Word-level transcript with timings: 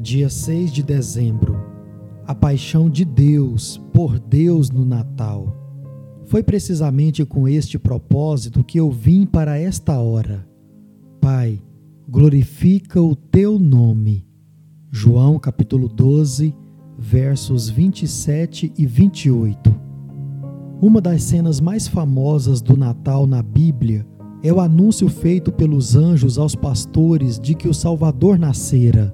Dia 0.00 0.30
6 0.30 0.70
de 0.70 0.82
dezembro. 0.82 1.58
A 2.24 2.32
paixão 2.32 2.88
de 2.88 3.04
Deus 3.04 3.82
por 3.92 4.16
Deus 4.16 4.70
no 4.70 4.84
Natal. 4.84 5.56
Foi 6.26 6.40
precisamente 6.40 7.24
com 7.24 7.48
este 7.48 7.80
propósito 7.80 8.62
que 8.62 8.78
eu 8.78 8.92
vim 8.92 9.26
para 9.26 9.58
esta 9.58 9.98
hora. 9.98 10.48
Pai, 11.20 11.60
glorifica 12.08 13.02
o 13.02 13.16
teu 13.16 13.58
nome. 13.58 14.24
João 14.88 15.36
capítulo 15.36 15.88
12, 15.88 16.54
versos 16.96 17.68
27 17.68 18.72
e 18.78 18.86
28. 18.86 19.74
Uma 20.80 21.00
das 21.00 21.24
cenas 21.24 21.60
mais 21.60 21.88
famosas 21.88 22.62
do 22.62 22.76
Natal 22.76 23.26
na 23.26 23.42
Bíblia 23.42 24.06
é 24.44 24.52
o 24.52 24.60
anúncio 24.60 25.08
feito 25.08 25.50
pelos 25.50 25.96
anjos 25.96 26.38
aos 26.38 26.54
pastores 26.54 27.40
de 27.40 27.56
que 27.56 27.66
o 27.66 27.74
Salvador 27.74 28.38
nascera. 28.38 29.12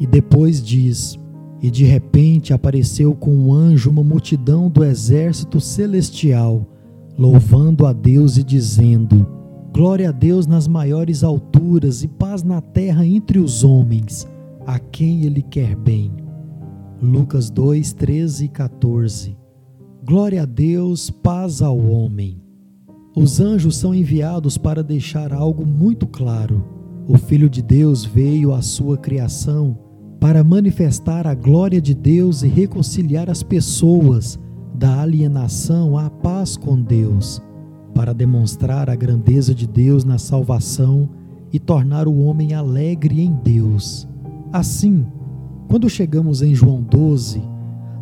E 0.00 0.06
depois 0.06 0.62
diz: 0.62 1.18
E 1.60 1.70
de 1.70 1.84
repente 1.84 2.54
apareceu 2.54 3.14
com 3.14 3.30
um 3.30 3.52
anjo 3.52 3.90
uma 3.90 4.02
multidão 4.02 4.70
do 4.70 4.82
exército 4.82 5.60
celestial, 5.60 6.66
louvando 7.18 7.84
a 7.84 7.92
Deus 7.92 8.38
e 8.38 8.42
dizendo: 8.42 9.26
Glória 9.74 10.08
a 10.08 10.12
Deus 10.12 10.46
nas 10.46 10.66
maiores 10.66 11.22
alturas 11.22 12.02
e 12.02 12.08
paz 12.08 12.42
na 12.42 12.62
terra 12.62 13.06
entre 13.06 13.38
os 13.38 13.62
homens, 13.62 14.26
a 14.66 14.78
quem 14.78 15.24
Ele 15.26 15.42
quer 15.42 15.76
bem. 15.76 16.10
Lucas 17.02 17.50
2, 17.50 17.92
13 17.92 18.46
e 18.46 18.48
14. 18.48 19.36
Glória 20.02 20.42
a 20.42 20.46
Deus, 20.46 21.10
paz 21.10 21.60
ao 21.60 21.78
homem. 21.78 22.42
Os 23.14 23.38
anjos 23.38 23.76
são 23.76 23.94
enviados 23.94 24.56
para 24.56 24.82
deixar 24.82 25.32
algo 25.32 25.66
muito 25.66 26.06
claro. 26.06 26.64
O 27.06 27.18
Filho 27.18 27.50
de 27.50 27.60
Deus 27.60 28.04
veio 28.04 28.54
à 28.54 28.62
sua 28.62 28.96
criação 28.96 29.89
para 30.20 30.44
manifestar 30.44 31.26
a 31.26 31.34
glória 31.34 31.80
de 31.80 31.94
Deus 31.94 32.42
e 32.42 32.48
reconciliar 32.48 33.30
as 33.30 33.42
pessoas 33.42 34.38
da 34.74 35.00
alienação 35.00 35.96
à 35.96 36.10
paz 36.10 36.58
com 36.58 36.80
Deus, 36.80 37.42
para 37.94 38.12
demonstrar 38.12 38.90
a 38.90 38.94
grandeza 38.94 39.54
de 39.54 39.66
Deus 39.66 40.04
na 40.04 40.18
salvação 40.18 41.08
e 41.50 41.58
tornar 41.58 42.06
o 42.06 42.18
homem 42.20 42.54
alegre 42.54 43.22
em 43.22 43.32
Deus. 43.32 44.06
Assim, 44.52 45.06
quando 45.68 45.88
chegamos 45.88 46.42
em 46.42 46.54
João 46.54 46.82
12, 46.82 47.42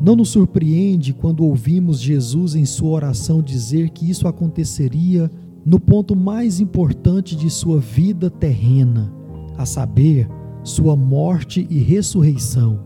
não 0.00 0.14
nos 0.14 0.30
surpreende 0.30 1.12
quando 1.12 1.44
ouvimos 1.44 2.00
Jesus 2.00 2.54
em 2.54 2.64
sua 2.64 2.90
oração 2.90 3.42
dizer 3.42 3.90
que 3.90 4.08
isso 4.08 4.28
aconteceria 4.28 5.30
no 5.64 5.80
ponto 5.80 6.14
mais 6.14 6.60
importante 6.60 7.34
de 7.34 7.48
sua 7.48 7.80
vida 7.80 8.30
terrena, 8.30 9.12
a 9.56 9.64
saber, 9.64 10.28
sua 10.64 10.96
morte 10.96 11.66
e 11.68 11.78
ressurreição, 11.78 12.82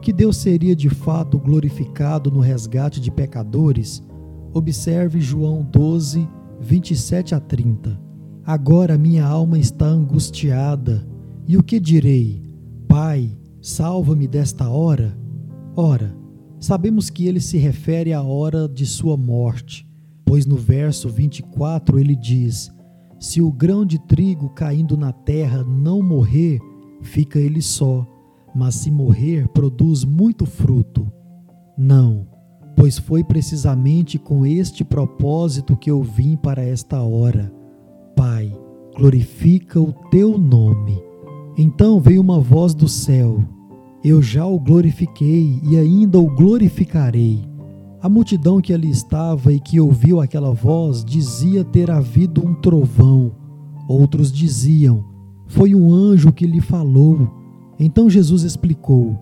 que 0.00 0.12
Deus 0.12 0.36
seria 0.36 0.76
de 0.76 0.88
fato 0.88 1.36
glorificado 1.36 2.30
no 2.30 2.38
resgate 2.38 3.00
de 3.00 3.10
pecadores, 3.10 4.00
observe 4.54 5.20
João 5.20 5.62
12, 5.64 6.28
27 6.60 7.34
a 7.34 7.40
30. 7.40 8.00
Agora 8.46 8.96
minha 8.96 9.26
alma 9.26 9.58
está 9.58 9.84
angustiada, 9.86 11.06
e 11.46 11.56
o 11.56 11.62
que 11.62 11.80
direi? 11.80 12.40
Pai, 12.86 13.36
salva-me 13.60 14.28
desta 14.28 14.68
hora? 14.68 15.18
Ora, 15.74 16.16
sabemos 16.60 17.10
que 17.10 17.26
ele 17.26 17.40
se 17.40 17.58
refere 17.58 18.12
à 18.12 18.22
hora 18.22 18.68
de 18.68 18.86
sua 18.86 19.16
morte, 19.16 19.88
pois 20.24 20.46
no 20.46 20.56
verso 20.56 21.08
24 21.08 21.98
ele 21.98 22.14
diz: 22.14 22.70
Se 23.18 23.42
o 23.42 23.50
grão 23.50 23.84
de 23.84 23.98
trigo 24.06 24.50
caindo 24.50 24.96
na 24.96 25.12
terra 25.12 25.64
não 25.64 26.00
morrer, 26.00 26.60
fica 27.00 27.38
ele 27.38 27.62
só, 27.62 28.06
mas 28.54 28.74
se 28.76 28.90
morrer, 28.90 29.48
produz 29.48 30.04
muito 30.04 30.46
fruto. 30.46 31.10
Não, 31.76 32.26
pois 32.76 32.98
foi 32.98 33.22
precisamente 33.22 34.18
com 34.18 34.44
este 34.44 34.84
propósito 34.84 35.76
que 35.76 35.90
eu 35.90 36.02
vim 36.02 36.36
para 36.36 36.62
esta 36.62 37.02
hora. 37.02 37.52
Pai, 38.16 38.52
glorifica 38.96 39.80
o 39.80 39.92
teu 40.10 40.36
nome. 40.36 41.00
Então 41.56 42.00
veio 42.00 42.20
uma 42.20 42.40
voz 42.40 42.74
do 42.74 42.88
céu: 42.88 43.44
Eu 44.02 44.20
já 44.20 44.46
o 44.46 44.58
glorifiquei 44.58 45.60
e 45.62 45.76
ainda 45.76 46.18
o 46.18 46.26
glorificarei. 46.26 47.44
A 48.00 48.08
multidão 48.08 48.60
que 48.60 48.72
ali 48.72 48.90
estava 48.90 49.52
e 49.52 49.58
que 49.58 49.80
ouviu 49.80 50.20
aquela 50.20 50.52
voz 50.52 51.04
dizia 51.04 51.64
ter 51.64 51.90
havido 51.90 52.46
um 52.46 52.54
trovão. 52.54 53.32
Outros 53.88 54.30
diziam: 54.30 55.04
foi 55.48 55.74
um 55.74 55.92
anjo 55.92 56.30
que 56.30 56.46
lhe 56.46 56.60
falou. 56.60 57.28
Então 57.80 58.08
Jesus 58.08 58.42
explicou: 58.42 59.18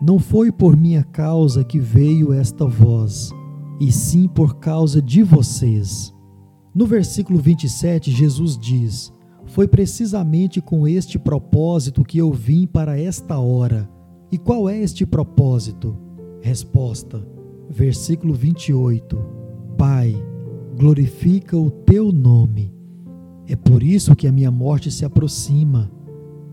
Não 0.00 0.18
foi 0.18 0.50
por 0.50 0.76
minha 0.76 1.02
causa 1.02 1.64
que 1.64 1.78
veio 1.78 2.32
esta 2.32 2.64
voz, 2.64 3.30
e 3.80 3.90
sim 3.92 4.28
por 4.28 4.56
causa 4.56 5.02
de 5.02 5.22
vocês. 5.22 6.14
No 6.74 6.86
versículo 6.86 7.38
27, 7.38 8.10
Jesus 8.12 8.56
diz: 8.56 9.12
Foi 9.46 9.66
precisamente 9.66 10.60
com 10.60 10.86
este 10.86 11.18
propósito 11.18 12.04
que 12.04 12.18
eu 12.18 12.32
vim 12.32 12.66
para 12.66 12.98
esta 12.98 13.38
hora. 13.38 13.90
E 14.30 14.38
qual 14.38 14.68
é 14.68 14.78
este 14.80 15.04
propósito? 15.04 15.96
Resposta: 16.40 17.26
Versículo 17.68 18.32
28. 18.32 19.18
Pai, 19.76 20.14
glorifica 20.76 21.56
o 21.56 21.68
teu 21.68 22.12
nome 22.12 22.73
é 23.46 23.54
por 23.54 23.82
isso 23.82 24.16
que 24.16 24.26
a 24.26 24.32
minha 24.32 24.50
morte 24.50 24.90
se 24.90 25.04
aproxima. 25.04 25.90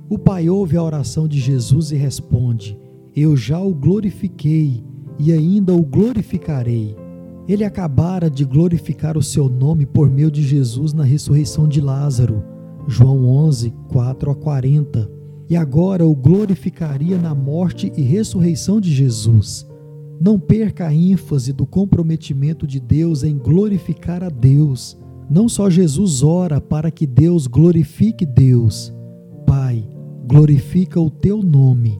O 0.10 0.18
Pai 0.18 0.50
ouve 0.50 0.76
a 0.76 0.84
oração 0.84 1.28
de 1.28 1.40
Jesus 1.40 1.92
e 1.92 1.96
responde: 1.96 2.78
Eu 3.16 3.38
já 3.38 3.60
o 3.60 3.74
glorifiquei 3.74 4.84
e 5.18 5.32
ainda 5.32 5.74
o 5.74 5.84
glorificarei. 5.84 6.96
Ele 7.48 7.64
acabara 7.64 8.30
de 8.30 8.44
glorificar 8.44 9.18
o 9.18 9.24
seu 9.24 9.50
nome 9.50 9.86
por 9.86 10.10
meio 10.10 10.30
de 10.30 10.44
Jesus 10.44 10.94
na 10.94 11.04
ressurreição 11.04 11.68
de 11.68 11.80
Lázaro. 11.80 12.44
João 12.88 13.26
11, 13.26 13.74
4 13.88 14.32
a 14.32 14.36
40. 14.36 15.10
E 15.50 15.56
agora 15.56 16.06
o 16.06 16.16
glorificaria 16.16 17.18
na 17.18 17.34
morte 17.34 17.92
e 17.96 18.02
ressurreição 18.02 18.80
de 18.80 18.94
Jesus. 18.94 19.68
Não 20.20 20.40
perca 20.40 20.88
a 20.88 20.94
ênfase 20.94 21.52
do 21.52 21.66
comprometimento 21.66 22.68
de 22.68 22.80
Deus 22.80 23.24
em 23.24 23.38
glorificar 23.38 24.24
a 24.24 24.30
Deus 24.30 25.01
não 25.32 25.48
só 25.48 25.70
Jesus 25.70 26.22
ora 26.22 26.60
para 26.60 26.92
que 26.92 27.08
Deus 27.08 27.48
glorifique 27.48 28.26
Deus, 28.26 28.94
Pai, 29.48 29.88
glorifica 30.28 31.00
o 31.00 31.10
teu 31.10 31.42
nome, 31.42 31.98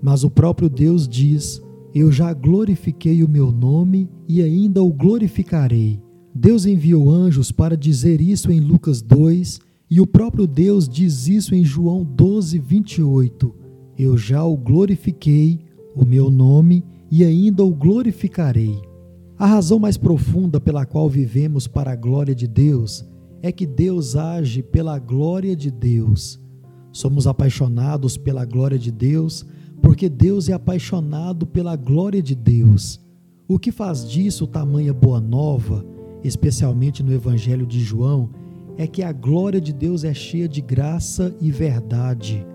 mas 0.00 0.24
o 0.24 0.30
próprio 0.30 0.70
Deus 0.70 1.06
diz: 1.06 1.60
Eu 1.94 2.10
já 2.10 2.32
glorifiquei 2.32 3.22
o 3.22 3.28
meu 3.28 3.52
nome 3.52 4.08
e 4.26 4.40
ainda 4.40 4.82
o 4.82 4.90
glorificarei. 4.90 6.00
Deus 6.34 6.64
enviou 6.64 7.10
anjos 7.10 7.52
para 7.52 7.76
dizer 7.76 8.22
isso 8.22 8.50
em 8.50 8.58
Lucas 8.58 9.02
2 9.02 9.60
e 9.90 10.00
o 10.00 10.06
próprio 10.06 10.46
Deus 10.46 10.88
diz 10.88 11.28
isso 11.28 11.54
em 11.54 11.62
João 11.62 12.02
12, 12.02 12.58
28. 12.58 13.54
Eu 13.98 14.16
já 14.16 14.42
o 14.42 14.56
glorifiquei, 14.56 15.60
o 15.94 16.06
meu 16.06 16.30
nome, 16.30 16.82
e 17.10 17.22
ainda 17.22 17.62
o 17.62 17.74
glorificarei. 17.74 18.80
A 19.42 19.46
razão 19.46 19.76
mais 19.76 19.96
profunda 19.96 20.60
pela 20.60 20.86
qual 20.86 21.08
vivemos 21.08 21.66
para 21.66 21.90
a 21.90 21.96
glória 21.96 22.32
de 22.32 22.46
Deus 22.46 23.04
é 23.42 23.50
que 23.50 23.66
Deus 23.66 24.14
age 24.14 24.62
pela 24.62 25.00
glória 25.00 25.56
de 25.56 25.68
Deus. 25.68 26.40
Somos 26.92 27.26
apaixonados 27.26 28.16
pela 28.16 28.44
glória 28.44 28.78
de 28.78 28.92
Deus 28.92 29.44
porque 29.82 30.08
Deus 30.08 30.48
é 30.48 30.52
apaixonado 30.52 31.44
pela 31.44 31.74
glória 31.74 32.22
de 32.22 32.36
Deus. 32.36 33.04
O 33.48 33.58
que 33.58 33.72
faz 33.72 34.08
disso 34.08 34.46
tamanha 34.46 34.94
boa 34.94 35.20
nova, 35.20 35.84
especialmente 36.22 37.02
no 37.02 37.12
Evangelho 37.12 37.66
de 37.66 37.80
João, 37.80 38.30
é 38.78 38.86
que 38.86 39.02
a 39.02 39.10
glória 39.10 39.60
de 39.60 39.72
Deus 39.72 40.04
é 40.04 40.14
cheia 40.14 40.48
de 40.48 40.60
graça 40.60 41.34
e 41.40 41.50
verdade. 41.50 42.46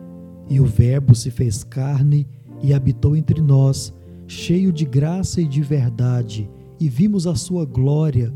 E 0.50 0.62
o 0.62 0.66
Verbo 0.66 1.14
se 1.14 1.32
fez 1.32 1.66
carne 1.66 2.26
e 2.64 2.74
habitou 2.74 3.14
entre 3.14 3.42
nós, 3.42 3.94
cheio 4.26 4.72
de 4.72 4.86
graça 4.86 5.42
e 5.42 5.46
de 5.50 5.62
verdade 5.62 6.50
e 6.80 6.88
vimos 6.88 7.26
a 7.26 7.36
sua 7.36 7.66
glória, 7.66 8.34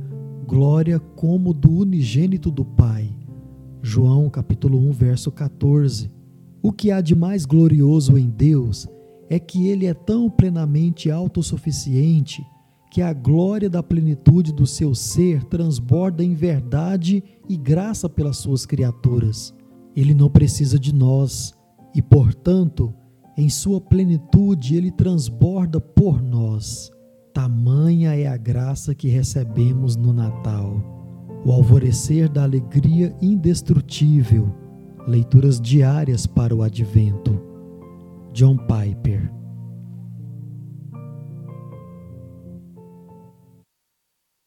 glória 0.47 0.99
como 0.99 1.53
do 1.53 1.71
unigênito 1.71 2.49
do 2.49 2.65
Pai. 2.65 3.15
João 3.81 4.29
capítulo 4.29 4.77
1, 4.89 4.91
verso 4.91 5.31
14. 5.31 6.11
O 6.61 6.71
que 6.71 6.91
há 6.91 7.01
de 7.01 7.15
mais 7.15 7.45
glorioso 7.45 8.17
em 8.17 8.29
Deus 8.29 8.87
é 9.29 9.39
que 9.39 9.67
ele 9.67 9.85
é 9.85 9.93
tão 9.93 10.29
plenamente 10.29 11.09
autossuficiente 11.09 12.45
que 12.91 13.01
a 13.01 13.13
glória 13.13 13.69
da 13.69 13.81
plenitude 13.81 14.53
do 14.53 14.67
seu 14.67 14.93
ser 14.93 15.45
transborda 15.45 16.23
em 16.23 16.33
verdade 16.33 17.23
e 17.47 17.55
graça 17.55 18.09
pelas 18.09 18.37
suas 18.37 18.65
criaturas. 18.65 19.53
Ele 19.95 20.13
não 20.13 20.29
precisa 20.29 20.77
de 20.77 20.93
nós 20.93 21.53
e, 21.95 22.01
portanto, 22.01 22.93
em 23.37 23.49
sua 23.49 23.79
plenitude 23.79 24.75
ele 24.75 24.91
transborda 24.91 25.79
por 25.79 26.21
nós. 26.21 26.91
Tamanha 27.33 28.15
é 28.15 28.27
a 28.27 28.37
graça 28.37 28.93
que 28.93 29.07
recebemos 29.07 29.95
no 29.95 30.11
Natal, 30.11 30.81
o 31.45 31.51
alvorecer 31.51 32.29
da 32.29 32.43
alegria 32.43 33.15
indestrutível, 33.21 34.53
leituras 35.07 35.59
diárias 35.59 36.27
para 36.27 36.55
o 36.55 36.61
advento. 36.61 37.41
John 38.33 38.57
Piper 38.57 39.40